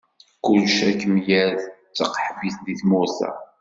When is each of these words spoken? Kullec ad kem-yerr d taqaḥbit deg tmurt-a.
Kullec 0.45 0.77
ad 0.87 0.95
kem-yerr 1.01 1.57
d 1.67 1.69
taqaḥbit 1.97 2.55
deg 2.65 2.77
tmurt-a. 2.81 3.31